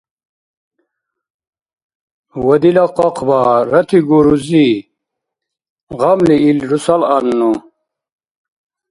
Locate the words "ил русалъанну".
6.49-7.51